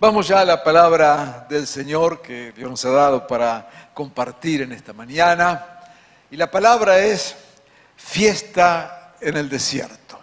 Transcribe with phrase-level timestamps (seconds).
[0.00, 4.70] Vamos ya a la palabra del Señor que Dios nos ha dado para compartir en
[4.70, 5.80] esta mañana.
[6.30, 7.34] Y la palabra es
[7.96, 10.20] fiesta en el desierto.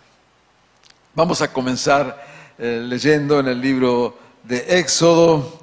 [1.13, 2.25] Vamos a comenzar
[2.57, 5.59] eh, leyendo en el libro de Éxodo,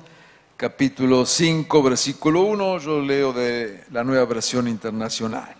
[0.58, 2.78] capítulo 5, versículo 1.
[2.80, 5.54] Yo leo de la nueva versión internacional.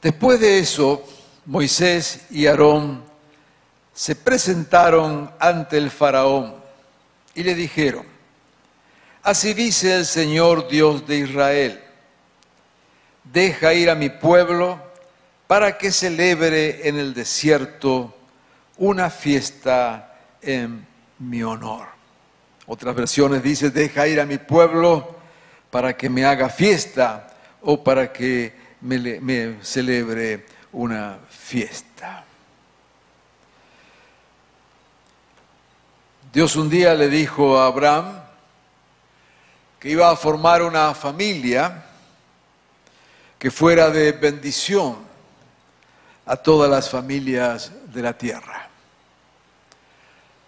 [0.00, 1.04] Después de eso,
[1.44, 3.15] Moisés y Aarón
[3.96, 6.54] se presentaron ante el faraón
[7.34, 8.04] y le dijeron,
[9.22, 11.80] así dice el Señor Dios de Israel,
[13.24, 14.78] deja ir a mi pueblo
[15.46, 18.14] para que celebre en el desierto
[18.76, 20.86] una fiesta en
[21.18, 21.86] mi honor.
[22.66, 25.16] Otras versiones dicen, deja ir a mi pueblo
[25.70, 32.25] para que me haga fiesta o para que me, me celebre una fiesta.
[36.36, 38.20] Dios un día le dijo a Abraham
[39.80, 41.82] que iba a formar una familia
[43.38, 44.98] que fuera de bendición
[46.26, 48.68] a todas las familias de la tierra.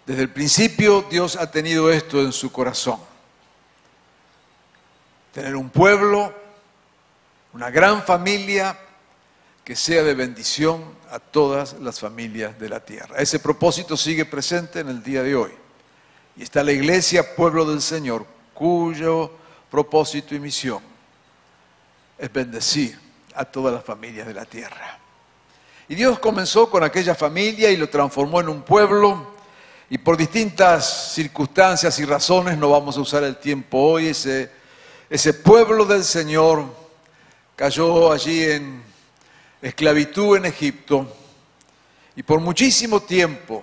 [0.05, 2.99] Desde el principio Dios ha tenido esto en su corazón.
[5.33, 6.31] Tener un pueblo,
[7.51, 8.77] una gran familia
[9.63, 13.17] que sea de bendición a todas las familias de la tierra.
[13.17, 15.58] Ese propósito sigue presente en el día de hoy.
[16.39, 19.29] Y está la iglesia, pueblo del Señor, cuyo
[19.69, 20.79] propósito y misión
[22.17, 22.97] es bendecir
[23.35, 24.97] a todas las familias de la tierra.
[25.89, 29.33] Y Dios comenzó con aquella familia y lo transformó en un pueblo.
[29.89, 34.49] Y por distintas circunstancias y razones, no vamos a usar el tiempo hoy, ese,
[35.09, 36.73] ese pueblo del Señor
[37.57, 38.81] cayó allí en
[39.61, 41.05] esclavitud en Egipto
[42.15, 43.61] y por muchísimo tiempo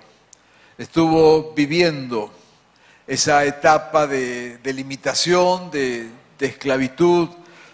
[0.77, 2.36] estuvo viviendo
[3.07, 7.29] esa etapa de, limitación, de, esclavitud,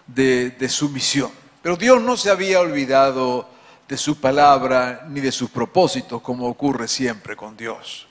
[0.06, 1.32] de, sumisión.
[1.64, 3.50] Pero Dios no se había olvidado
[3.88, 8.08] de su palabra ni de sus propósitos, como ocurre siempre con Dios.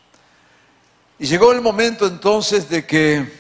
[1.18, 3.32] Y llegó el momento entonces de que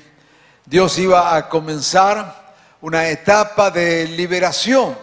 [0.64, 4.96] Dios iba a comenzar una etapa de liberación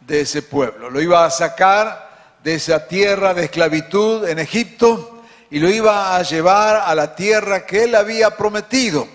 [0.00, 0.90] de ese pueblo.
[0.90, 5.15] Lo iba a sacar de esa tierra de esclavitud en Egipto
[5.50, 9.06] y lo iba a llevar a la tierra que él había prometido,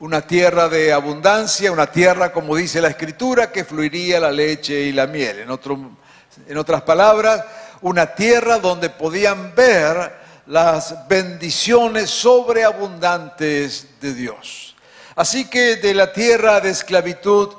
[0.00, 4.92] una tierra de abundancia, una tierra, como dice la escritura, que fluiría la leche y
[4.92, 5.40] la miel.
[5.40, 7.44] En, otras palabras,
[7.82, 14.76] una tierra donde podían ver las bendiciones sobreabundantes de Dios.
[15.16, 17.50] Así que de la tierra de esclavitud,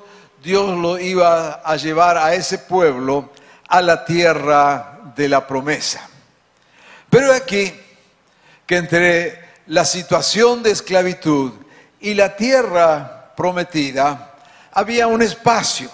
[0.43, 3.31] Dios lo iba a llevar a ese pueblo
[3.67, 6.07] a la tierra de la promesa.
[7.09, 7.73] Pero aquí
[8.65, 11.53] que entre la situación de esclavitud
[11.99, 14.35] y la tierra prometida
[14.71, 15.89] había un espacio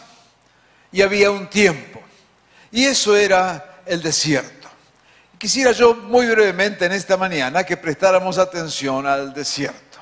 [0.91, 2.01] y había un tiempo.
[2.71, 4.69] Y eso era el desierto.
[5.37, 9.99] Quisiera yo muy brevemente en esta mañana que prestáramos atención al desierto.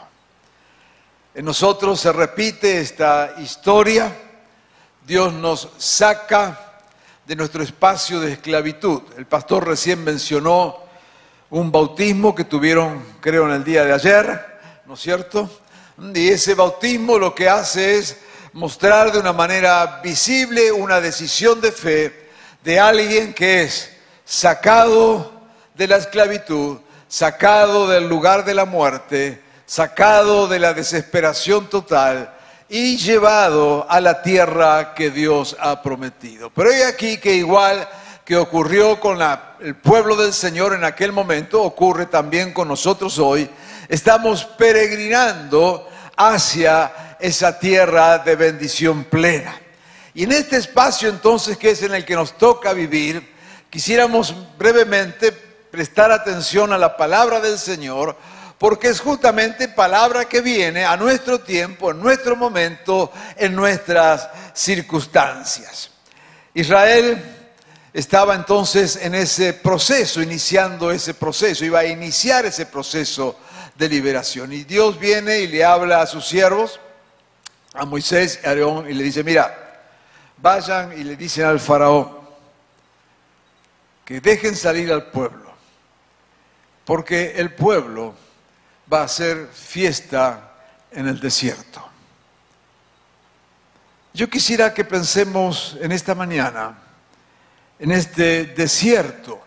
[1.33, 4.11] En nosotros se repite esta historia.
[5.05, 6.81] Dios nos saca
[7.25, 9.01] de nuestro espacio de esclavitud.
[9.15, 10.88] El pastor recién mencionó
[11.49, 15.49] un bautismo que tuvieron, creo, en el día de ayer, ¿no es cierto?
[16.13, 18.17] Y ese bautismo lo que hace es
[18.53, 22.29] mostrar de una manera visible una decisión de fe
[22.63, 23.91] de alguien que es
[24.25, 25.31] sacado
[25.73, 26.77] de la esclavitud,
[27.07, 32.33] sacado del lugar de la muerte, sacado de la desesperación total
[32.67, 36.51] y llevado a la tierra que Dios ha prometido.
[36.51, 37.87] Pero hay aquí que igual
[38.29, 39.17] que ocurrió con
[39.59, 43.49] el pueblo del Señor en aquel momento, ocurre también con nosotros hoy.
[43.87, 49.59] Estamos peregrinando hacia esa tierra de bendición plena.
[50.13, 53.33] Y en este espacio entonces, que es en el que nos toca vivir,
[53.67, 58.15] quisiéramos brevemente prestar atención a la palabra del Señor,
[58.59, 65.89] porque es justamente palabra que viene a nuestro tiempo, en nuestro momento, en nuestras circunstancias.
[66.53, 67.37] Israel
[67.99, 73.37] estaba entonces en ese proceso, iniciando ese proceso, iba a iniciar ese proceso
[73.75, 74.53] de liberación.
[74.53, 76.79] Y Dios viene y le habla a sus siervos,
[77.73, 79.81] a Moisés y a Aarón, y le dice, mira,
[80.37, 82.17] vayan y le dicen al faraón
[84.05, 85.51] que dejen salir al pueblo,
[86.85, 88.15] porque el pueblo
[88.91, 90.53] va a hacer fiesta
[90.89, 91.85] en el desierto.
[94.13, 96.88] Yo quisiera que pensemos en esta mañana,
[97.79, 99.39] en este desierto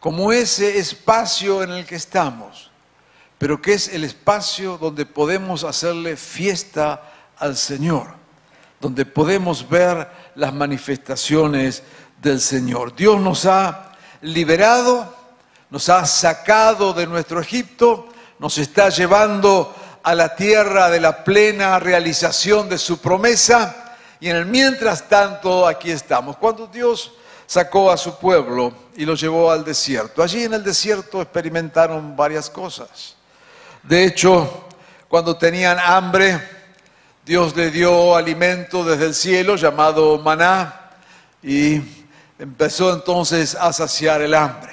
[0.00, 2.72] como ese espacio en el que estamos,
[3.38, 8.08] pero que es el espacio donde podemos hacerle fiesta al Señor,
[8.80, 11.84] donde podemos ver las manifestaciones
[12.20, 12.96] del Señor.
[12.96, 15.14] Dios nos ha liberado,
[15.70, 18.08] nos ha sacado de nuestro Egipto,
[18.40, 19.72] nos está llevando
[20.02, 25.64] a la tierra de la plena realización de su promesa y en el mientras tanto
[25.64, 26.36] aquí estamos.
[26.38, 27.12] Cuando Dios
[27.52, 32.48] sacó a su pueblo y lo llevó al desierto, allí en el desierto experimentaron varias
[32.48, 33.14] cosas.
[33.82, 34.68] De hecho,
[35.06, 36.40] cuando tenían hambre,
[37.26, 40.92] Dios le dio alimento desde el cielo llamado maná
[41.42, 41.78] y
[42.38, 44.72] empezó entonces a saciar el hambre.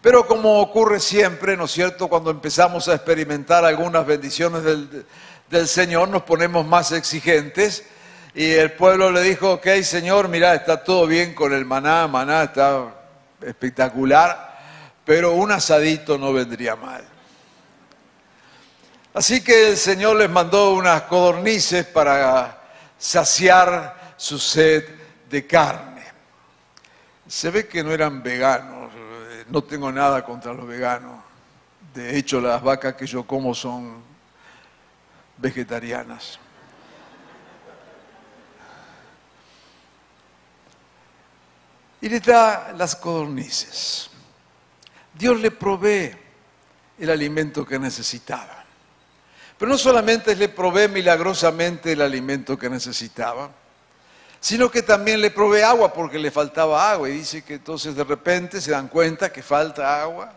[0.00, 2.06] Pero como ocurre siempre, ¿no es cierto?
[2.06, 7.82] Cuando empezamos a experimentar algunas bendiciones del, Señor, nos ponemos más exigentes.
[8.38, 12.44] Y el pueblo le dijo, ok, Señor, mira, está todo bien con el maná, maná
[12.44, 12.94] está
[13.44, 14.60] espectacular,
[15.04, 17.02] pero un asadito no vendría mal.
[19.12, 22.60] Así que el Señor les mandó unas codornices para
[22.96, 24.84] saciar su sed
[25.28, 26.04] de carne.
[27.26, 28.92] Se ve que no eran veganos,
[29.48, 31.18] no tengo nada contra los veganos.
[31.92, 34.00] De hecho, las vacas que yo como son
[35.38, 36.38] vegetarianas.
[42.00, 44.10] Y le da las codornices.
[45.14, 46.14] Dios le provee
[46.98, 48.64] el alimento que necesitaba.
[49.58, 53.50] Pero no solamente le provee milagrosamente el alimento que necesitaba,
[54.38, 57.08] sino que también le provee agua porque le faltaba agua.
[57.08, 60.32] Y dice que entonces de repente se dan cuenta que falta agua.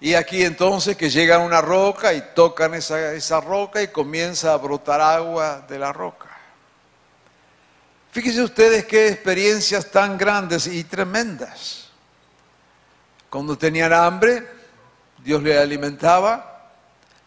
[0.00, 4.54] Y aquí entonces que llegan a una roca y tocan esa, esa roca y comienza
[4.54, 6.27] a brotar agua de la roca.
[8.10, 11.90] Fíjense ustedes qué experiencias tan grandes y tremendas.
[13.28, 14.46] Cuando tenían hambre,
[15.22, 16.70] Dios le alimentaba,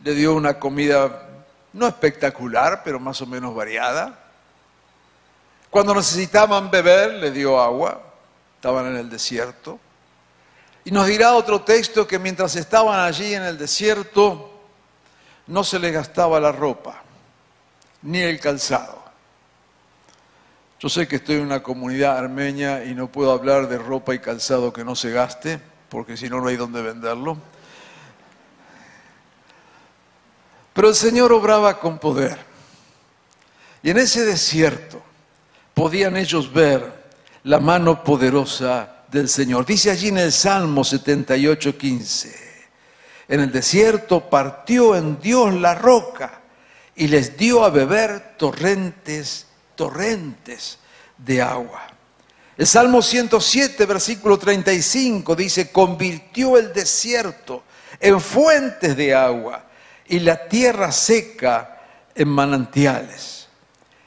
[0.04, 1.28] le dio una comida
[1.74, 4.18] no espectacular, pero más o menos variada.
[5.70, 8.02] Cuando necesitaban beber, le dio agua,
[8.56, 9.80] estaban en el desierto.
[10.84, 14.52] Y nos dirá otro texto que mientras estaban allí en el desierto,
[15.48, 17.04] no se les gastaba la ropa,
[18.02, 19.01] ni el calzado.
[20.82, 24.20] Yo sé que estoy en una comunidad armenia y no puedo hablar de ropa y
[24.20, 27.38] calzado que no se gaste, porque si no, no hay dónde venderlo.
[30.74, 32.40] Pero el Señor obraba con poder.
[33.84, 35.04] Y en ese desierto,
[35.76, 37.12] podían ellos ver
[37.44, 39.68] la mano poderosa del Señor.
[39.68, 42.64] Dice allí en el Salmo 78, 15,
[43.28, 46.42] en el desierto partió en Dios la roca
[46.96, 49.46] y les dio a beber torrentes,
[49.76, 50.80] torrentes
[51.18, 51.88] de agua.
[52.58, 57.64] El Salmo 107, versículo 35 dice, convirtió el desierto
[58.00, 59.66] en fuentes de agua
[60.08, 61.80] y la tierra seca
[62.14, 63.48] en manantiales.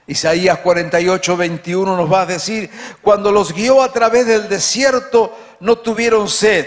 [0.06, 2.70] Isaías 48, 21 nos va a decir,
[3.00, 6.66] cuando los guió a través del desierto no tuvieron sed,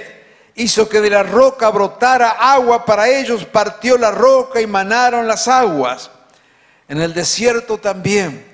[0.56, 5.48] hizo que de la roca brotara agua para ellos, partió la roca y manaron las
[5.48, 6.10] aguas.
[6.88, 8.47] En el desierto también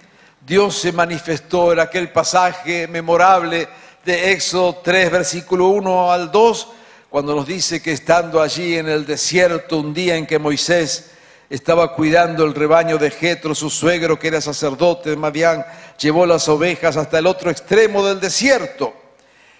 [0.45, 3.65] Dios se manifestó en aquel pasaje memorable
[4.03, 6.67] de Éxodo 3, versículo 1 al 2,
[7.09, 11.11] cuando nos dice que estando allí en el desierto un día en que Moisés
[11.49, 15.65] estaba cuidando el rebaño de Jetro, su suegro, que era sacerdote de Madián,
[15.97, 18.93] llevó las ovejas hasta el otro extremo del desierto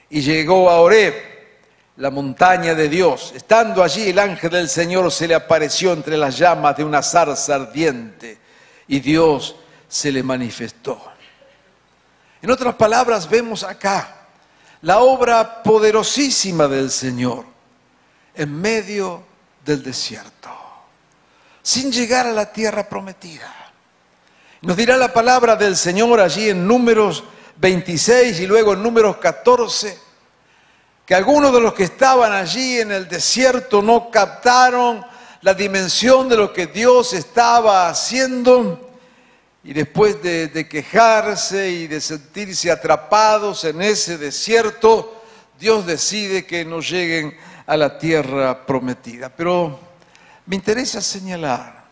[0.09, 1.13] y llegó a Oreb,
[1.95, 3.31] la montaña de Dios.
[3.33, 7.55] Estando allí, el ángel del Señor se le apareció entre las llamas de una zarza
[7.55, 8.37] ardiente
[8.85, 9.55] y Dios
[9.93, 11.00] se le manifestó.
[12.41, 14.25] En otras palabras, vemos acá
[14.81, 17.45] la obra poderosísima del Señor
[18.33, 19.23] en medio
[19.63, 20.50] del desierto
[21.62, 23.53] sin llegar a la tierra prometida.
[24.62, 27.23] Nos dirá la palabra del Señor allí en números
[27.57, 29.95] 26 y luego en números 14,
[31.05, 35.05] que algunos de los que estaban allí en el desierto no captaron
[35.41, 38.82] la dimensión de lo que Dios estaba haciendo
[39.63, 45.24] y después de, quejarse y de sentirse atrapados en ese desierto,
[45.58, 49.29] Dios decide que no lleguen a la tierra prometida.
[49.29, 49.79] Pero
[50.46, 51.86] me interesa señalar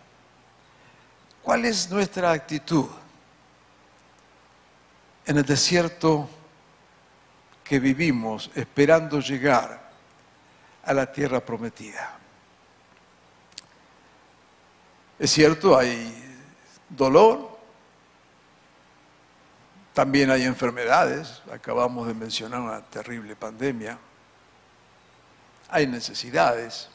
[1.42, 2.88] cuál es nuestra actitud
[5.25, 6.30] en el desierto
[7.63, 9.92] que vivimos esperando llegar
[10.84, 12.18] a la tierra prometida.
[15.18, 16.12] Es cierto, hay
[16.90, 17.50] dolor,
[19.93, 23.98] también hay enfermedades, acabamos de mencionar una terrible pandemia,
[25.69, 26.89] hay necesidades,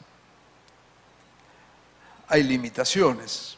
[2.27, 3.57] hay limitaciones.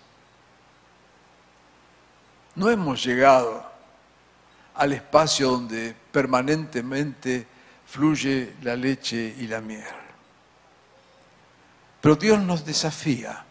[2.55, 3.69] No hemos llegado
[4.75, 7.47] al espacio donde permanentemente
[7.85, 9.83] fluye la leche y la miel.
[12.01, 13.45] Pero Dios nos desafía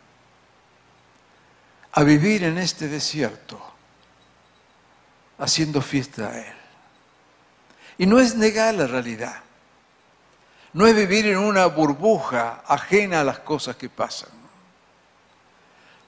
[1.92, 3.77] a vivir en este desierto
[5.38, 6.54] haciendo fiesta a Él.
[7.98, 9.40] Y no es negar la realidad,
[10.72, 14.30] no es vivir en una burbuja ajena a las cosas que pasan.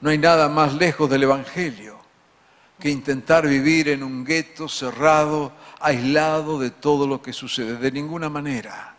[0.01, 1.99] No hay nada más lejos del Evangelio
[2.79, 7.77] que intentar vivir en un gueto cerrado, aislado de todo lo que sucede.
[7.77, 8.97] De ninguna manera.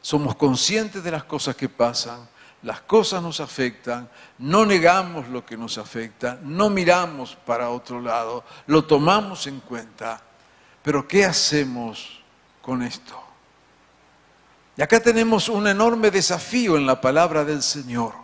[0.00, 2.26] Somos conscientes de las cosas que pasan,
[2.62, 8.44] las cosas nos afectan, no negamos lo que nos afecta, no miramos para otro lado,
[8.66, 10.20] lo tomamos en cuenta.
[10.82, 12.20] Pero ¿qué hacemos
[12.60, 13.18] con esto?
[14.76, 18.14] Y acá tenemos un enorme desafío en la palabra del Señor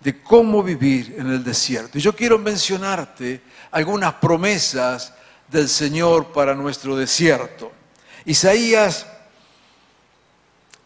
[0.00, 1.98] de cómo vivir en el desierto.
[1.98, 5.12] Y yo quiero mencionarte algunas promesas
[5.48, 7.72] del Señor para nuestro desierto.
[8.24, 9.06] Isaías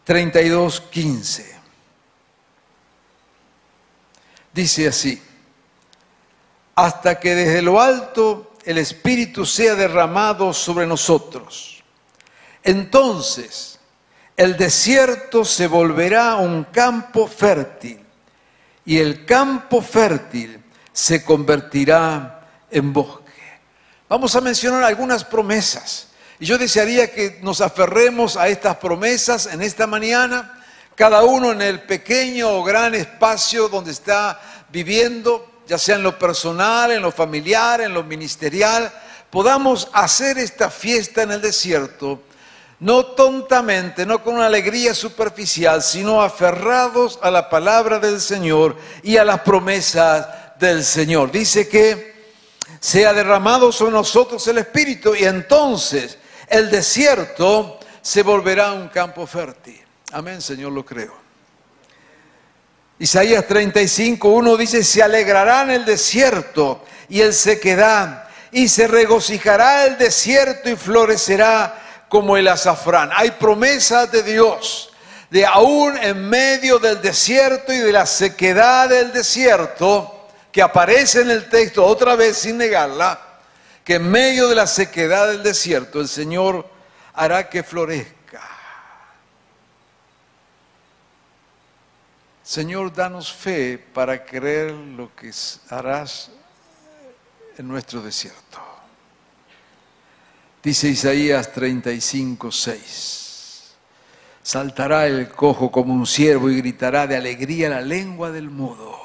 [0.03, 1.62] 32, 15.
[4.53, 5.21] Dice así,
[6.75, 11.83] hasta que desde lo alto el Espíritu sea derramado sobre nosotros.
[12.63, 13.79] Entonces
[14.37, 17.99] el desierto se volverá un campo fértil
[18.85, 23.23] y el campo fértil se convertirá en bosque.
[24.09, 26.09] Vamos a mencionar algunas promesas.
[26.39, 30.62] Y yo desearía que nos aferremos a estas promesas en esta mañana,
[30.95, 36.17] cada uno en el pequeño o gran espacio donde está viviendo, ya sea en lo
[36.17, 38.91] personal, en lo familiar, en lo ministerial,
[39.29, 42.21] podamos hacer esta fiesta en el desierto
[42.83, 49.15] no tontamente, no con una alegría superficial, sino aferrados a la palabra del Señor y
[49.15, 50.27] a las promesas
[50.59, 51.31] del Señor.
[51.31, 52.33] Dice que
[52.81, 56.17] sea derramado sobre nosotros el Espíritu y entonces
[56.49, 59.82] el desierto se volverá un campo fértil.
[60.13, 61.11] Amén, Señor, lo creo.
[62.99, 69.85] Isaías 35, 1 dice, se alegrará en el desierto y el sequedad, y se regocijará
[69.87, 73.09] el desierto y florecerá como el azafrán.
[73.15, 74.91] Hay promesas de Dios
[75.31, 81.31] de aún en medio del desierto y de la sequedad del desierto, que aparece en
[81.31, 83.19] el texto otra vez sin negarla,
[83.83, 86.69] que en medio de la sequedad del desierto el Señor
[87.15, 88.22] hará que florezca.
[92.43, 95.31] Señor, danos fe para creer lo que
[95.69, 96.29] harás
[97.57, 98.59] en nuestro desierto.
[100.61, 103.73] Dice Isaías 35, 6.
[104.43, 108.99] Saltará el cojo como un ciervo y gritará de alegría la lengua del mudo,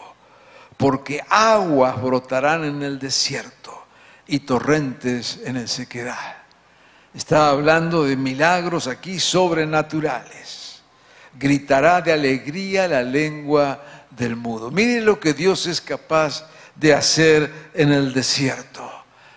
[0.76, 3.87] porque aguas brotarán en el desierto
[4.26, 6.38] y torrentes en el sequedad.
[7.14, 10.57] Está hablando de milagros aquí sobrenaturales.
[11.38, 14.70] Gritará de alegría la lengua del mudo.
[14.70, 18.88] Miren lo que Dios es capaz de hacer en el desierto.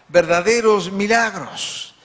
[0.07, 1.95] Verdaderos milagros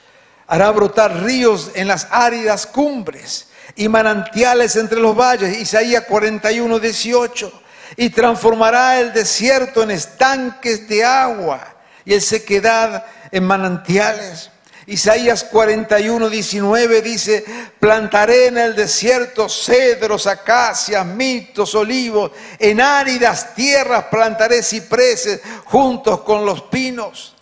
[0.46, 5.58] hará brotar ríos en las áridas cumbres y manantiales entre los valles.
[5.58, 7.62] Isaías 41, 18.
[7.96, 14.50] Y transformará el desierto en estanques de agua y el sequedad en manantiales.
[14.88, 17.44] Isaías 41, 19 dice,
[17.80, 26.46] plantaré en el desierto cedros, acacias, mitos, olivos, en áridas tierras plantaré cipreses juntos con
[26.46, 27.34] los pinos.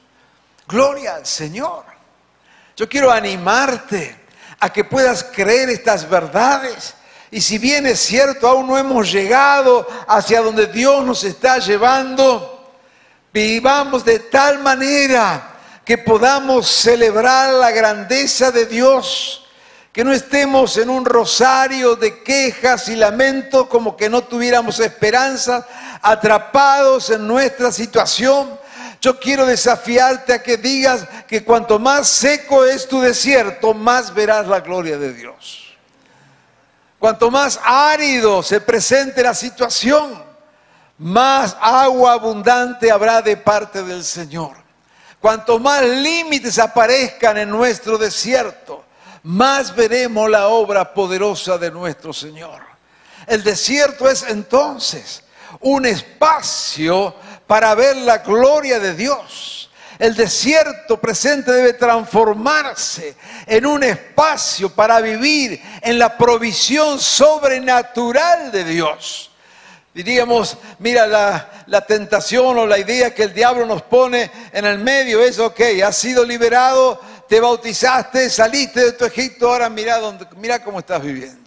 [0.66, 1.84] Gloria al Señor.
[2.74, 4.16] Yo quiero animarte
[4.60, 6.94] a que puedas creer estas verdades.
[7.30, 12.72] Y si bien es cierto, aún no hemos llegado hacia donde Dios nos está llevando,
[13.34, 15.53] vivamos de tal manera
[15.84, 19.46] que podamos celebrar la grandeza de Dios,
[19.92, 25.66] que no estemos en un rosario de quejas y lamentos como que no tuviéramos esperanza,
[26.02, 28.58] atrapados en nuestra situación,
[29.00, 34.46] yo quiero desafiarte a que digas que cuanto más seco es tu desierto, más verás
[34.46, 35.74] la gloria de Dios.
[36.98, 40.24] Cuanto más árido se presente la situación,
[40.96, 44.63] más agua abundante habrá de parte del Señor.
[45.24, 48.84] Cuanto más límites aparezcan en nuestro desierto,
[49.22, 52.60] más veremos la obra poderosa de nuestro Señor.
[53.26, 55.22] El desierto es entonces
[55.60, 57.14] un espacio
[57.46, 59.70] para ver la gloria de Dios.
[59.98, 63.16] El desierto presente debe transformarse
[63.46, 69.30] en un espacio para vivir en la provisión sobrenatural de Dios.
[69.94, 75.20] Diríamos, mira, la, tentación o la idea que el diablo nos pone en el medio
[75.20, 80.64] es, ok, has sido liberado, te bautizaste, saliste de tu Egipto, ahora mira, dónde, mira
[80.64, 81.44] cómo estás viviendo.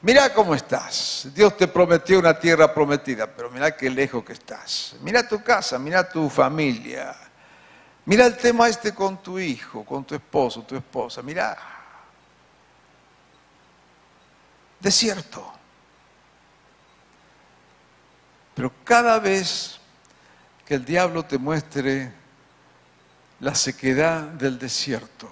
[0.00, 1.26] Mira cómo estás.
[1.34, 4.94] Dios te prometió una tierra prometida, pero mira qué lejos que estás.
[5.00, 7.16] Mira tu casa, mira tu familia.
[8.04, 11.22] Mira el tema este con tu hijo, con tu esposo, tu esposa.
[11.22, 11.58] Mira.
[14.78, 15.55] Desierto.
[18.56, 19.78] Pero cada vez
[20.64, 22.10] que el diablo te muestre
[23.40, 25.30] la sequedad del desierto,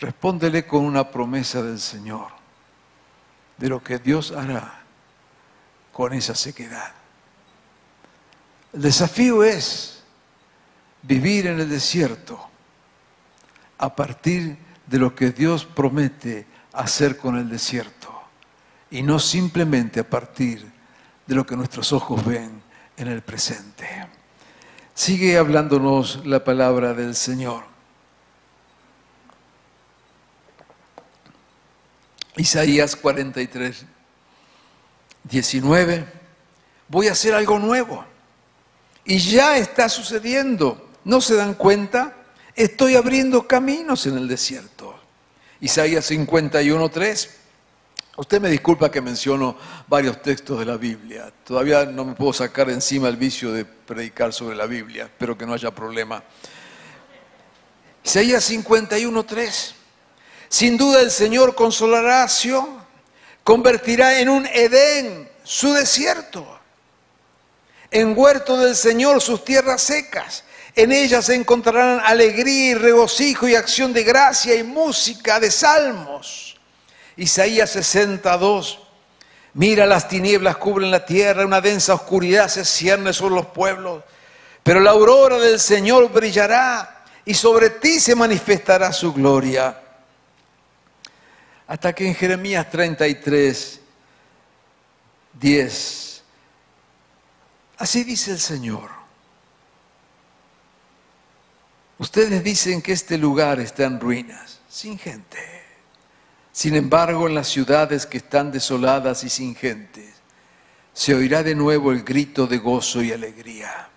[0.00, 2.28] respóndele con una promesa del Señor
[3.58, 4.80] de lo que Dios hará
[5.92, 6.94] con esa sequedad.
[8.72, 10.02] El desafío es
[11.02, 12.48] vivir en el desierto
[13.76, 18.11] a partir de lo que Dios promete hacer con el desierto
[18.92, 20.70] y no simplemente a partir
[21.26, 22.62] de lo que nuestros ojos ven
[22.98, 23.88] en el presente.
[24.94, 27.64] Sigue hablándonos la palabra del Señor.
[32.36, 33.86] Isaías 43,
[35.24, 36.06] 19.
[36.88, 38.04] Voy a hacer algo nuevo.
[39.06, 40.90] Y ya está sucediendo.
[41.04, 42.14] ¿No se dan cuenta?
[42.54, 45.00] Estoy abriendo caminos en el desierto.
[45.60, 47.41] Isaías 51, 3.
[48.14, 49.56] Usted me disculpa que menciono
[49.88, 51.32] varios textos de la Biblia.
[51.44, 55.04] Todavía no me puedo sacar encima el vicio de predicar sobre la Biblia.
[55.04, 56.22] Espero que no haya problema.
[58.04, 59.72] Isaías 51.3.
[60.50, 62.84] Sin duda el Señor consolará a Sion,
[63.42, 66.46] convertirá en un Edén su desierto,
[67.90, 70.44] en huerto del Señor sus tierras secas.
[70.74, 76.41] En ellas se encontrarán alegría y regocijo y acción de gracia y música de salmos.
[77.16, 78.80] Isaías 62.
[79.54, 84.02] Mira, las tinieblas cubren la tierra, una densa oscuridad se cierne sobre los pueblos,
[84.62, 89.78] pero la aurora del Señor brillará y sobre ti se manifestará su gloria.
[91.66, 93.80] Hasta que en Jeremías 33,
[95.34, 96.22] 10,
[97.78, 98.90] así dice el Señor.
[101.98, 105.61] Ustedes dicen que este lugar está en ruinas, sin gente.
[106.52, 110.12] Sin embargo, en las ciudades que están desoladas y sin gente,
[110.92, 113.88] se oirá de nuevo el grito de gozo y alegría.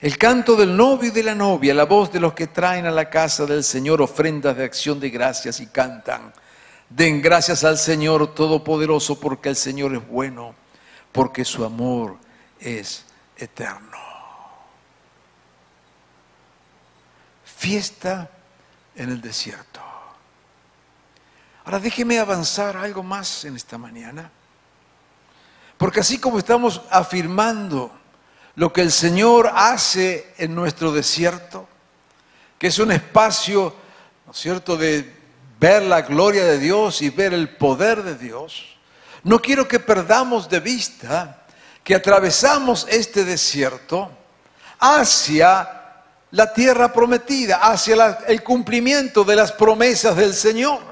[0.00, 2.90] El canto del novio y de la novia, la voz de los que traen a
[2.90, 6.32] la casa del Señor ofrendas de acción de gracias y cantan.
[6.88, 10.54] Den gracias al Señor Todopoderoso porque el Señor es bueno,
[11.12, 12.16] porque su amor
[12.58, 13.04] es
[13.36, 13.98] eterno.
[17.44, 18.30] Fiesta
[18.96, 19.89] en el desierto.
[21.64, 24.30] Ahora déjeme avanzar algo más en esta mañana.
[25.76, 27.90] Porque así como estamos afirmando
[28.56, 31.68] lo que el Señor hace en nuestro desierto,
[32.58, 33.74] que es un espacio,
[34.26, 35.20] ¿no es cierto?, de
[35.58, 38.76] ver la gloria de Dios y ver el poder de Dios,
[39.22, 41.46] no quiero que perdamos de vista
[41.84, 44.10] que atravesamos este desierto
[44.78, 45.78] hacia
[46.30, 50.89] la tierra prometida, hacia el cumplimiento de las promesas del Señor.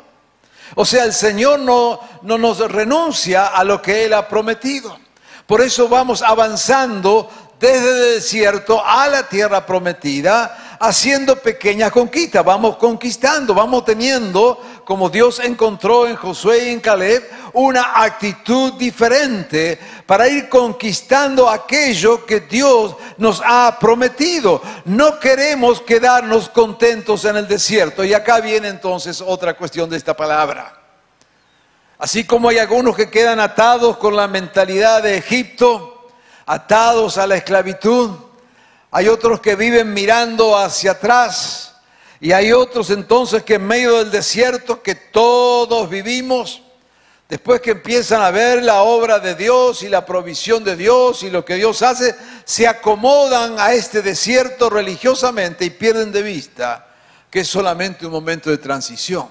[0.74, 4.98] O sea, el Señor no, no nos renuncia a lo que Él ha prometido.
[5.46, 12.44] Por eso vamos avanzando desde el desierto a la tierra prometida, haciendo pequeñas conquistas.
[12.44, 19.78] Vamos conquistando, vamos teniendo, como Dios encontró en Josué y en Caleb, una actitud diferente
[20.06, 24.62] para ir conquistando aquello que Dios nos ha prometido.
[24.84, 28.04] No queremos quedarnos contentos en el desierto.
[28.04, 30.74] Y acá viene entonces otra cuestión de esta palabra.
[31.98, 36.08] Así como hay algunos que quedan atados con la mentalidad de Egipto,
[36.46, 38.27] atados a la esclavitud,
[38.90, 41.74] hay otros que viven mirando hacia atrás
[42.20, 46.62] y hay otros entonces que en medio del desierto que todos vivimos,
[47.28, 51.30] después que empiezan a ver la obra de Dios y la provisión de Dios y
[51.30, 56.86] lo que Dios hace, se acomodan a este desierto religiosamente y pierden de vista
[57.30, 59.28] que es solamente un momento de transición.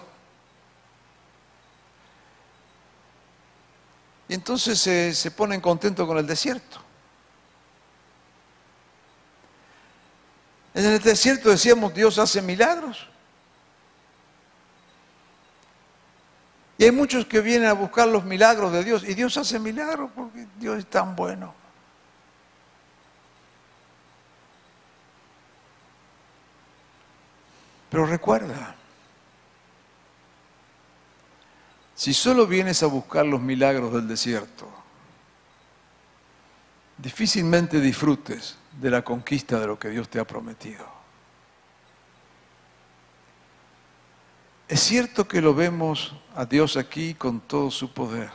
[4.30, 6.87] Y entonces se, se ponen contentos con el desierto.
[10.78, 13.08] En el desierto decíamos, Dios hace milagros.
[16.78, 19.04] Y hay muchos que vienen a buscar los milagros de Dios.
[19.04, 21.52] Y Dios hace milagros porque Dios es tan bueno.
[27.90, 28.76] Pero recuerda,
[31.96, 34.72] si solo vienes a buscar los milagros del desierto,
[37.00, 40.86] difícilmente disfrutes de la conquista de lo que Dios te ha prometido.
[44.68, 48.30] Es cierto que lo vemos a Dios aquí con todo su poder,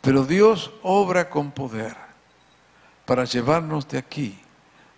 [0.00, 1.96] pero Dios obra con poder
[3.04, 4.38] para llevarnos de aquí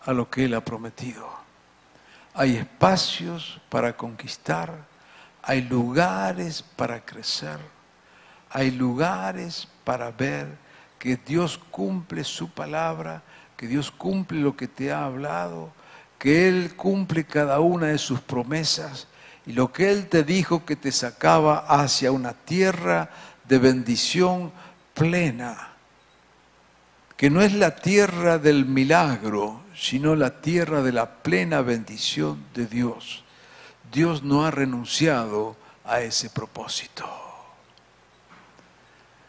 [0.03, 1.29] a lo que Él ha prometido.
[2.35, 4.87] Hay espacios para conquistar,
[5.43, 7.59] hay lugares para crecer,
[8.51, 10.47] hay lugares para ver
[10.99, 13.23] que Dios cumple su palabra,
[13.59, 15.73] que Dios cumple lo que te ha hablado,
[16.17, 19.09] que Él cumple cada una de sus promesas
[19.47, 23.11] y lo que Él te dijo que te sacaba hacia una tierra
[23.49, 24.53] de bendición
[24.95, 25.73] plena,
[27.17, 32.67] que no es la tierra del milagro, sino la tierra de la plena bendición de
[32.67, 33.25] Dios.
[33.91, 37.28] Dios no ha renunciado a ese propósito.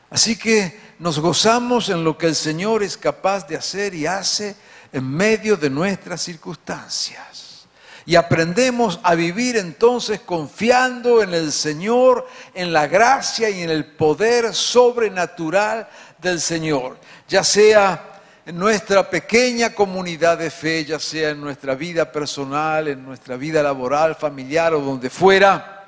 [0.10, 4.56] Así que nos gozamos en lo que el Señor es capaz de hacer y hace
[4.92, 7.68] en medio de nuestras circunstancias.
[8.06, 13.86] Y aprendemos a vivir entonces confiando en el Señor, en la gracia y en el
[13.86, 21.40] poder sobrenatural del Señor, ya sea en nuestra pequeña comunidad de fe, ya sea en
[21.40, 25.86] nuestra vida personal, en nuestra vida laboral, familiar o donde fuera,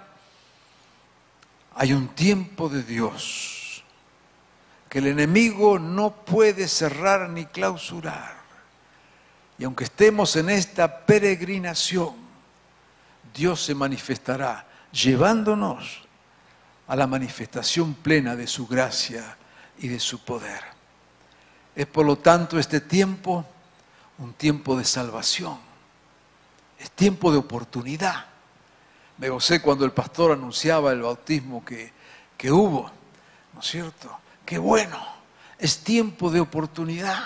[1.76, 3.61] hay un tiempo de Dios
[4.91, 8.34] que el enemigo no puede cerrar ni clausurar.
[9.58, 12.13] Y aunque estemos en esta peregrinación,
[13.34, 16.01] Dios se manifestará llevándonos
[16.89, 19.38] a la manifestación plena de su gracia
[19.80, 20.60] y de su poder.
[21.73, 23.45] Es por lo tanto este tiempo
[24.17, 25.58] un tiempo de salvación,
[26.77, 28.25] es tiempo de oportunidad.
[29.19, 31.93] Me gocé cuando el pastor anunciaba el bautismo que,
[32.36, 32.91] que hubo,
[33.54, 34.21] ¿no es cierto?
[34.52, 34.98] Qué bueno,
[35.58, 37.24] es tiempo de oportunidad.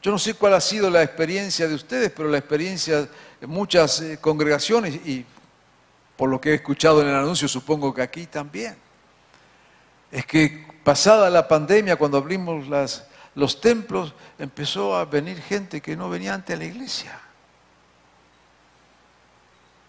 [0.00, 3.08] Yo no sé cuál ha sido la experiencia de ustedes, pero la experiencia
[3.40, 5.26] de muchas eh, congregaciones y
[6.16, 8.76] por lo que he escuchado en el anuncio, supongo que aquí también,
[10.12, 15.96] es que pasada la pandemia, cuando abrimos las, los templos, empezó a venir gente que
[15.96, 17.20] no venía antes a la iglesia.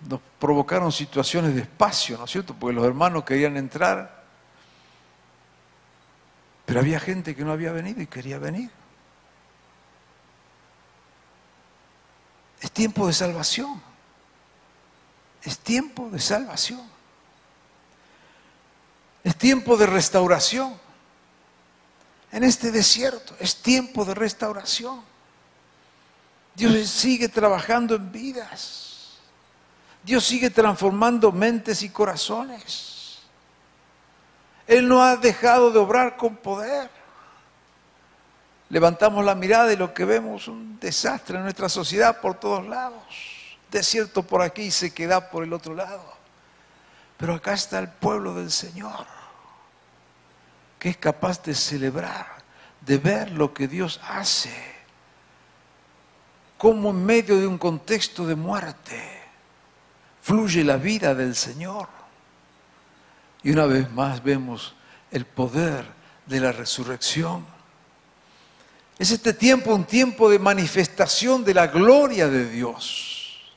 [0.09, 2.55] Nos provocaron situaciones de espacio, ¿no es cierto?
[2.59, 4.22] Porque los hermanos querían entrar,
[6.73, 8.71] pero había gente que no había venido y quería venir.
[12.59, 13.79] Es tiempo de salvación.
[15.43, 16.81] Es tiempo de salvación.
[19.23, 20.75] Es tiempo de restauración
[22.31, 23.35] en este desierto.
[23.39, 25.03] Es tiempo de restauración.
[26.55, 29.19] Dios sigue trabajando en vidas.
[30.03, 32.92] Dios sigue transformando mentes y corazones.
[34.67, 36.89] Él no ha dejado de obrar con poder.
[38.69, 42.65] Levantamos la mirada y lo que vemos es un desastre en nuestra sociedad por todos
[42.65, 43.03] lados.
[43.69, 46.03] Desierto por aquí y sequedad por el otro lado.
[47.17, 49.05] Pero acá está el pueblo del Señor
[50.83, 52.27] que es capaz de celebrar,
[52.81, 54.53] de ver lo que Dios hace,
[56.57, 59.01] como en medio de un contexto de muerte
[60.21, 61.87] fluye la vida del Señor.
[63.43, 64.75] Y una vez más vemos
[65.11, 65.85] el poder
[66.25, 67.45] de la resurrección.
[68.97, 73.53] Es este tiempo un tiempo de manifestación de la gloria de Dios.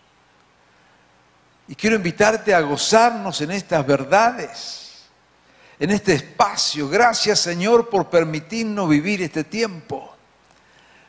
[1.68, 4.86] Y quiero invitarte a gozarnos en estas verdades
[5.78, 6.88] en este espacio.
[6.88, 10.14] Gracias Señor por permitirnos vivir este tiempo.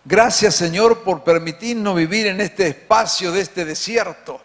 [0.03, 4.41] Gracias Señor por permitirnos vivir en este espacio de este desierto,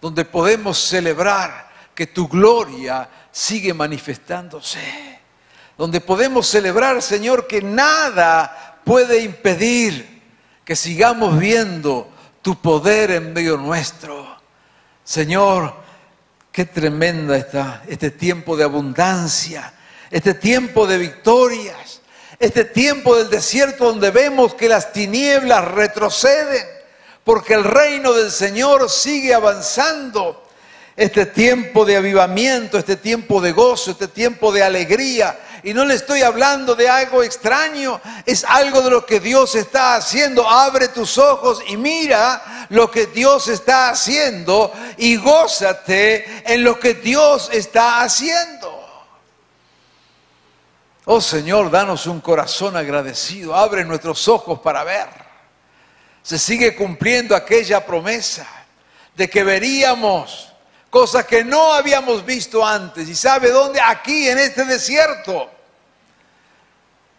[0.00, 1.67] donde podemos celebrar
[1.98, 4.78] que tu gloria sigue manifestándose.
[5.76, 10.22] Donde podemos celebrar, Señor, que nada puede impedir
[10.64, 12.08] que sigamos viendo
[12.40, 14.38] tu poder en medio nuestro.
[15.02, 15.74] Señor,
[16.52, 19.72] Qué tremenda está este tiempo de abundancia,
[20.10, 22.00] este tiempo de victorias,
[22.36, 26.66] este tiempo del desierto donde vemos que las tinieblas retroceden,
[27.22, 30.47] porque el reino del Señor sigue avanzando.
[30.98, 35.94] Este tiempo de avivamiento, este tiempo de gozo, este tiempo de alegría, y no le
[35.94, 40.48] estoy hablando de algo extraño, es algo de lo que Dios está haciendo.
[40.48, 46.94] Abre tus ojos y mira lo que Dios está haciendo y gózate en lo que
[46.94, 48.76] Dios está haciendo.
[51.04, 55.06] Oh Señor, danos un corazón agradecido, abre nuestros ojos para ver.
[56.24, 58.48] Se sigue cumpliendo aquella promesa
[59.14, 60.48] de que veríamos
[60.90, 63.08] cosas que no habíamos visto antes.
[63.08, 63.80] ¿Y sabe dónde?
[63.80, 65.50] Aquí, en este desierto.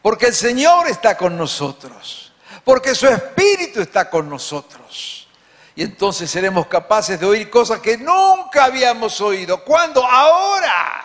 [0.01, 2.31] Porque el Señor está con nosotros,
[2.63, 5.27] porque su Espíritu está con nosotros.
[5.75, 9.63] Y entonces seremos capaces de oír cosas que nunca habíamos oído.
[9.63, 10.03] ¿Cuándo?
[10.05, 11.03] Ahora.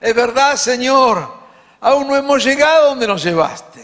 [0.00, 1.32] Es verdad, Señor,
[1.80, 3.82] aún no hemos llegado donde nos llevaste.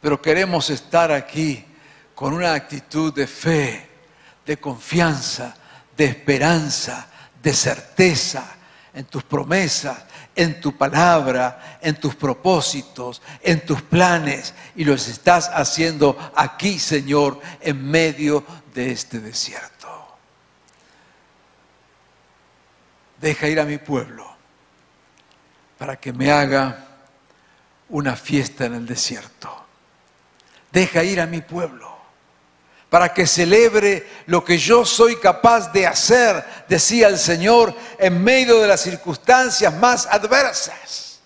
[0.00, 1.64] Pero queremos estar aquí
[2.14, 3.88] con una actitud de fe,
[4.44, 5.56] de confianza,
[5.98, 7.08] de esperanza,
[7.42, 8.54] de certeza
[8.94, 14.54] en tus promesas, en tu palabra, en tus propósitos, en tus planes.
[14.76, 19.88] Y los estás haciendo aquí, Señor, en medio de este desierto.
[23.20, 24.24] Deja ir a mi pueblo
[25.76, 26.86] para que me haga
[27.88, 29.66] una fiesta en el desierto.
[30.70, 31.97] Deja ir a mi pueblo
[32.90, 38.60] para que celebre lo que yo soy capaz de hacer, decía el Señor, en medio
[38.60, 41.20] de las circunstancias más adversas.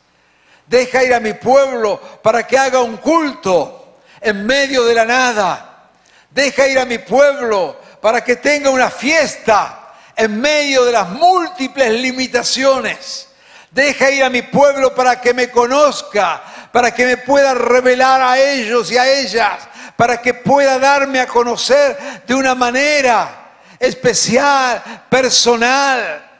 [0.66, 5.90] Deja ir a mi pueblo para que haga un culto en medio de la nada.
[6.30, 11.92] Deja ir a mi pueblo para que tenga una fiesta en medio de las múltiples
[11.92, 13.28] limitaciones.
[13.70, 18.38] Deja ir a mi pueblo para que me conozca, para que me pueda revelar a
[18.38, 23.42] ellos y a ellas para que pueda darme a conocer de una manera
[23.78, 26.30] especial, personal.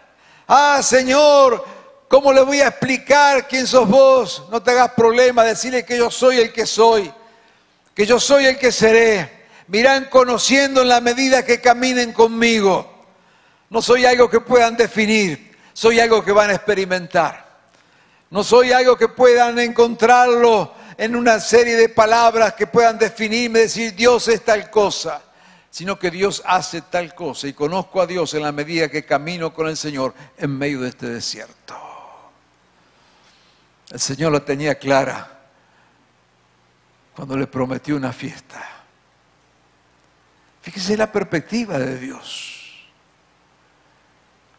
[0.47, 1.65] Ah, Señor,
[2.09, 4.45] ¿cómo le voy a explicar quién sos vos?
[4.51, 7.13] No te hagas problema, decirle que yo soy el que soy,
[7.95, 9.43] que yo soy el que seré.
[9.67, 13.07] Mirán conociendo en la medida que caminen conmigo.
[13.71, 17.51] No soy algo que puedan definir, soy algo que van a experimentar.
[18.31, 23.95] No soy algo que puedan encontrarlo en una serie de palabras que puedan definirme, decir
[23.95, 25.23] Dios es tal cosa,
[25.71, 29.53] sino que Dios hace tal cosa y conozco a Dios en la medida que camino
[29.55, 31.77] con el Señor en medio de este desierto.
[33.91, 35.41] El Señor lo tenía clara
[37.15, 38.63] cuando le prometió una fiesta.
[40.63, 42.61] Fíjese la perspectiva de Dios.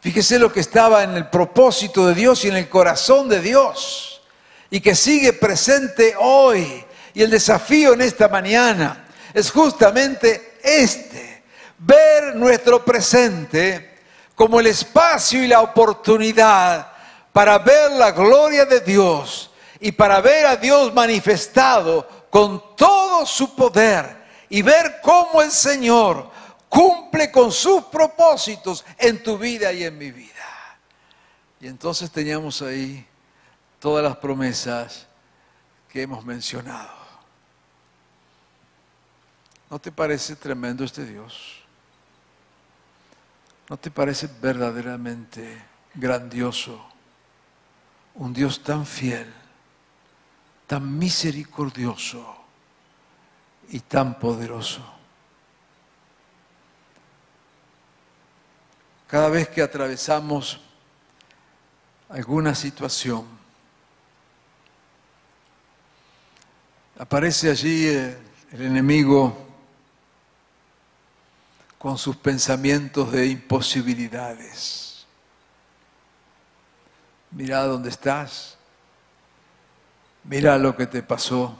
[0.00, 4.13] Fíjese lo que estaba en el propósito de Dios y en el corazón de Dios
[4.74, 6.84] y que sigue presente hoy.
[7.14, 11.44] Y el desafío en esta mañana es justamente este,
[11.78, 14.00] ver nuestro presente
[14.34, 16.90] como el espacio y la oportunidad
[17.32, 23.54] para ver la gloria de Dios y para ver a Dios manifestado con todo su
[23.54, 26.28] poder y ver cómo el Señor
[26.68, 30.80] cumple con sus propósitos en tu vida y en mi vida.
[31.60, 33.06] Y entonces teníamos ahí
[33.84, 35.06] todas las promesas
[35.90, 36.88] que hemos mencionado.
[39.68, 41.60] ¿No te parece tremendo este Dios?
[43.68, 46.82] ¿No te parece verdaderamente grandioso
[48.14, 49.30] un Dios tan fiel,
[50.66, 52.38] tan misericordioso
[53.68, 54.82] y tan poderoso?
[59.06, 60.58] Cada vez que atravesamos
[62.08, 63.43] alguna situación,
[67.04, 69.36] Aparece allí el enemigo
[71.76, 75.04] con sus pensamientos de imposibilidades.
[77.30, 78.56] Mira dónde estás.
[80.24, 81.58] Mira lo que te pasó.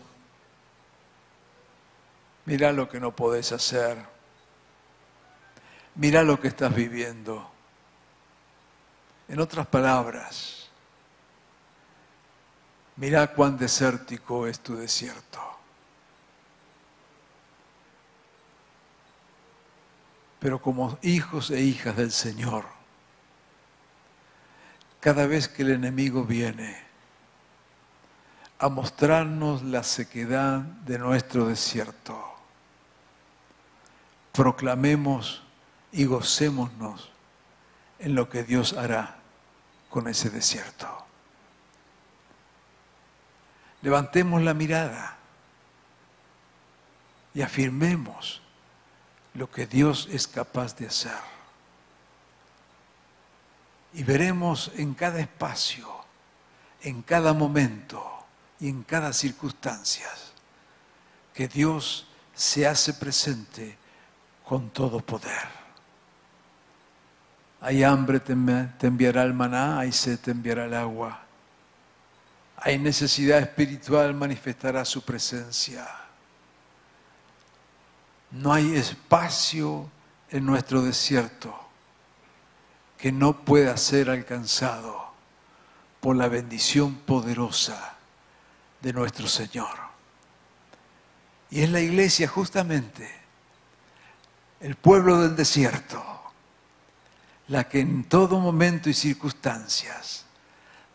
[2.47, 3.99] Mira lo que no podés hacer.
[5.95, 7.51] Mira lo que estás viviendo.
[9.29, 10.64] En otras palabras,
[12.97, 15.41] Mira cuán desértico es tu desierto.
[20.39, 22.67] Pero como hijos e hijas del Señor,
[25.01, 26.83] cada vez que el enemigo viene
[28.59, 32.35] a mostrarnos la sequedad de nuestro desierto,
[34.33, 35.43] proclamemos
[35.93, 37.11] y gocémonos
[37.99, 39.17] en lo que Dios hará
[39.89, 41.04] con ese desierto.
[43.85, 45.19] Levantemos la mirada
[47.35, 48.41] y afirmemos
[49.35, 51.13] lo que Dios es capaz de hacer.
[53.93, 55.87] Y veremos en cada espacio,
[56.81, 58.03] en cada momento
[58.59, 60.09] y en cada circunstancia
[61.35, 63.77] que Dios se hace presente
[64.47, 65.47] con todo poder.
[67.61, 68.33] Hay hambre, te
[68.87, 71.24] enviará el maná, hay sed, te enviará el agua
[72.65, 75.87] hay necesidad espiritual, manifestará su presencia.
[78.31, 79.91] No hay espacio
[80.31, 81.55] en nuestro desierto
[82.97, 85.13] que no pueda ser alcanzado
[86.01, 87.97] por la bendición poderosa
[88.81, 89.77] de nuestro Señor.
[91.51, 93.15] Y es la iglesia justamente,
[94.61, 96.03] el pueblo del desierto,
[97.49, 100.24] la que en todo momento y circunstancias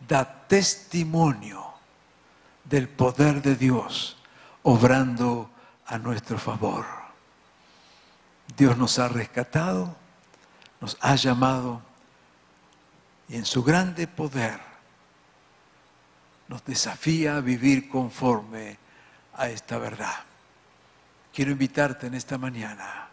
[0.06, 1.64] da testimonio
[2.64, 4.16] del poder de Dios
[4.62, 5.50] obrando
[5.86, 6.86] a nuestro favor.
[8.56, 9.96] Dios nos ha rescatado,
[10.80, 11.82] nos ha llamado
[13.28, 14.60] y en su grande poder
[16.48, 18.76] nos desafía a vivir conforme
[19.34, 20.24] a esta verdad.
[21.32, 23.08] Quiero invitarte en esta mañana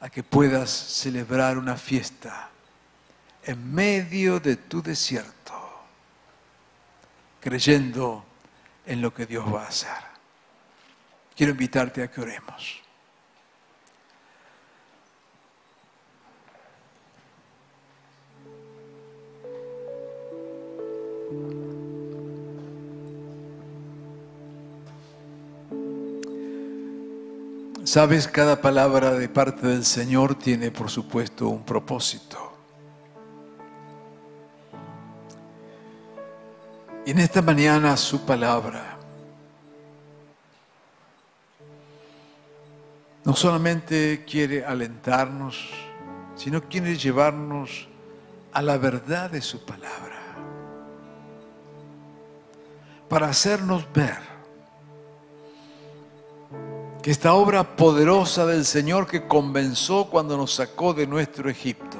[0.00, 2.48] a que puedas celebrar una fiesta
[3.42, 5.59] en medio de tu desierto,
[7.40, 8.24] creyendo
[8.86, 9.88] en lo que Dios va a hacer.
[11.34, 12.82] Quiero invitarte a que oremos.
[27.84, 32.49] Sabes, cada palabra de parte del Señor tiene, por supuesto, un propósito.
[37.10, 38.96] En esta mañana su palabra.
[43.24, 45.70] No solamente quiere alentarnos,
[46.36, 47.88] sino quiere llevarnos
[48.52, 50.20] a la verdad de su palabra,
[53.08, 54.18] para hacernos ver
[57.02, 61.98] que esta obra poderosa del Señor que comenzó cuando nos sacó de nuestro Egipto,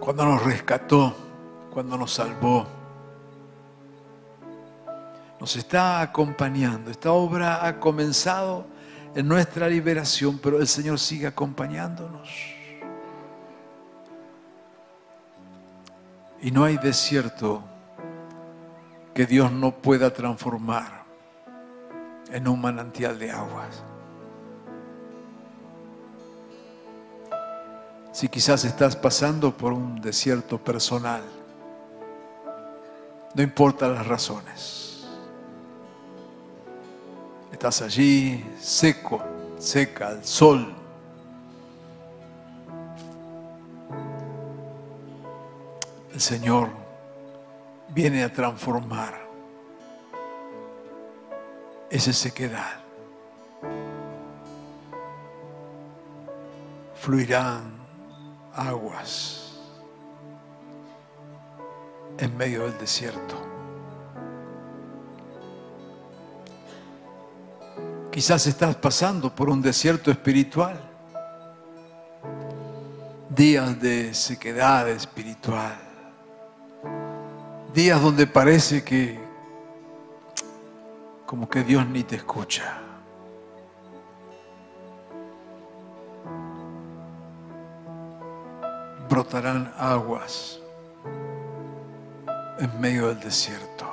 [0.00, 1.23] cuando nos rescató,
[1.74, 2.64] cuando nos salvó,
[5.40, 6.92] nos está acompañando.
[6.92, 8.64] Esta obra ha comenzado
[9.14, 12.30] en nuestra liberación, pero el Señor sigue acompañándonos.
[16.40, 17.64] Y no hay desierto
[19.12, 21.04] que Dios no pueda transformar
[22.30, 23.82] en un manantial de aguas.
[28.12, 31.22] Si quizás estás pasando por un desierto personal,
[33.34, 35.04] no importa las razones.
[37.52, 39.22] Estás allí seco,
[39.58, 40.72] seca, al sol.
[46.12, 46.70] El Señor
[47.88, 49.14] viene a transformar
[51.90, 52.80] esa sequedad.
[56.94, 57.72] Fluirán
[58.54, 59.43] aguas
[62.18, 63.34] en medio del desierto.
[68.10, 70.80] Quizás estás pasando por un desierto espiritual,
[73.28, 75.76] días de sequedad espiritual,
[77.74, 79.18] días donde parece que
[81.26, 82.80] como que Dios ni te escucha.
[89.08, 90.63] Brotarán aguas
[92.58, 93.86] en medio del desierto.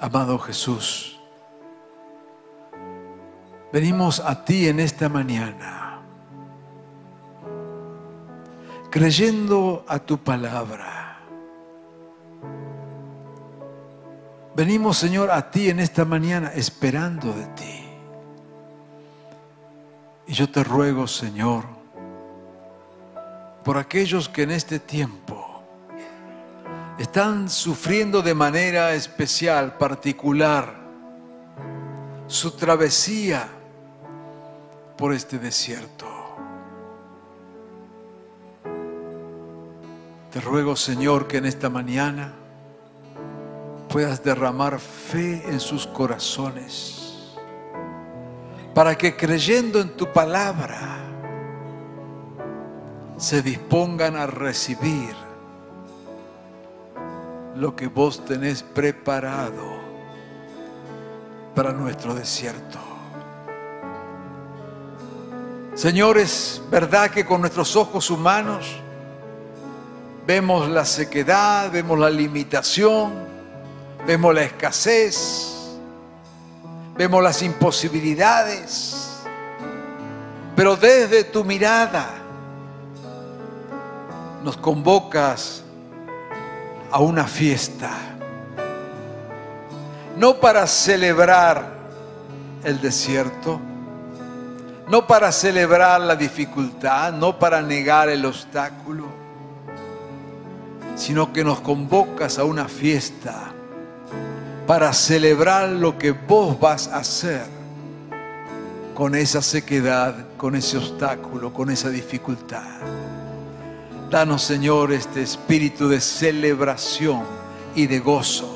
[0.00, 1.18] Amado Jesús,
[3.72, 6.00] venimos a ti en esta mañana,
[8.90, 11.04] creyendo a tu palabra
[14.56, 17.84] Venimos, Señor, a ti en esta mañana esperando de ti.
[20.28, 21.64] Y yo te ruego, Señor,
[23.64, 25.62] por aquellos que en este tiempo
[26.98, 30.74] están sufriendo de manera especial, particular,
[32.26, 33.48] su travesía
[34.96, 36.06] por este desierto.
[40.30, 42.32] Te ruego, Señor, que en esta mañana
[43.88, 47.32] puedas derramar fe en sus corazones,
[48.74, 51.03] para que creyendo en tu palabra
[53.16, 55.14] se dispongan a recibir
[57.56, 59.62] lo que vos tenés preparado
[61.54, 62.78] para nuestro desierto.
[65.74, 68.80] Señores, verdad que con nuestros ojos humanos
[70.26, 73.12] vemos la sequedad, vemos la limitación,
[74.06, 75.70] vemos la escasez,
[76.96, 79.22] vemos las imposibilidades,
[80.56, 82.23] pero desde tu mirada
[84.44, 85.62] nos convocas
[86.90, 87.90] a una fiesta,
[90.18, 91.64] no para celebrar
[92.62, 93.58] el desierto,
[94.90, 99.06] no para celebrar la dificultad, no para negar el obstáculo,
[100.94, 103.50] sino que nos convocas a una fiesta
[104.66, 107.46] para celebrar lo que vos vas a hacer
[108.94, 113.13] con esa sequedad, con ese obstáculo, con esa dificultad.
[114.14, 117.24] Danos, Señor, este espíritu de celebración
[117.74, 118.48] y de gozo,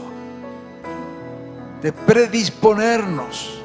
[1.82, 3.58] de predisponernos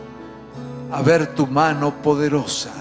[0.92, 2.72] a ver tu mano poderosa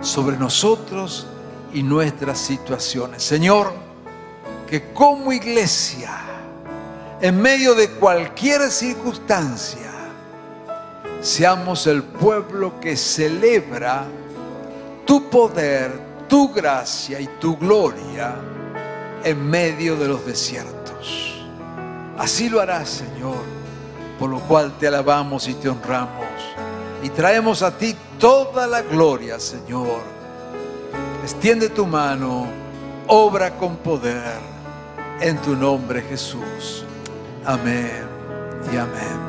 [0.00, 1.26] sobre nosotros
[1.74, 3.22] y nuestras situaciones.
[3.22, 3.74] Señor,
[4.66, 6.16] que como iglesia,
[7.20, 9.92] en medio de cualquier circunstancia,
[11.20, 14.06] seamos el pueblo que celebra
[15.04, 18.34] tu poder, tu gracia y tu gloria
[19.24, 21.42] en medio de los desiertos.
[22.16, 23.42] Así lo harás, Señor,
[24.18, 26.26] por lo cual te alabamos y te honramos
[27.02, 30.02] y traemos a ti toda la gloria, Señor.
[31.22, 32.46] Extiende tu mano,
[33.06, 34.38] obra con poder
[35.20, 36.84] en tu nombre, Jesús.
[37.44, 38.06] Amén
[38.72, 39.27] y amén.